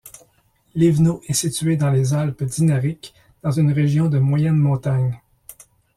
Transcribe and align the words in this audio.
Livno 0.73 1.21
est 1.27 1.33
située 1.33 1.77
dans 1.77 1.91
les 1.91 2.15
Alpes 2.15 2.41
dinariques, 2.41 3.13
dans 3.43 3.51
une 3.51 3.71
région 3.71 4.09
de 4.09 4.17
moyenne 4.17 4.55
montagne. 4.57 5.21